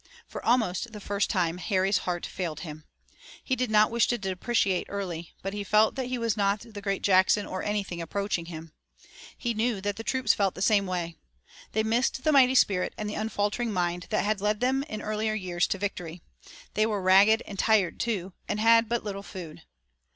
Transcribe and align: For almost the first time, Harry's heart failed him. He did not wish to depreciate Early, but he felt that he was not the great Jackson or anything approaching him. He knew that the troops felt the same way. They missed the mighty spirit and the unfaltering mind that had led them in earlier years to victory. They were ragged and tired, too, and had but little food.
For 0.25 0.43
almost 0.43 0.93
the 0.93 0.99
first 0.99 1.29
time, 1.29 1.59
Harry's 1.59 1.99
heart 2.09 2.25
failed 2.25 2.61
him. 2.61 2.85
He 3.43 3.55
did 3.55 3.69
not 3.69 3.91
wish 3.91 4.07
to 4.07 4.17
depreciate 4.17 4.87
Early, 4.89 5.35
but 5.43 5.53
he 5.53 5.63
felt 5.63 5.93
that 5.93 6.07
he 6.07 6.17
was 6.17 6.35
not 6.35 6.61
the 6.61 6.81
great 6.81 7.03
Jackson 7.03 7.45
or 7.45 7.61
anything 7.61 8.01
approaching 8.01 8.47
him. 8.47 8.71
He 9.37 9.53
knew 9.53 9.79
that 9.81 9.97
the 9.97 10.03
troops 10.03 10.33
felt 10.33 10.55
the 10.55 10.61
same 10.63 10.87
way. 10.87 11.17
They 11.73 11.83
missed 11.83 12.23
the 12.23 12.31
mighty 12.31 12.55
spirit 12.55 12.95
and 12.97 13.07
the 13.07 13.13
unfaltering 13.13 13.71
mind 13.71 14.07
that 14.09 14.25
had 14.25 14.41
led 14.41 14.59
them 14.59 14.81
in 14.89 15.03
earlier 15.03 15.35
years 15.35 15.67
to 15.67 15.77
victory. 15.77 16.23
They 16.73 16.87
were 16.87 16.99
ragged 17.03 17.43
and 17.45 17.59
tired, 17.59 17.99
too, 17.99 18.33
and 18.47 18.59
had 18.59 18.89
but 18.89 19.03
little 19.03 19.21
food. 19.21 19.61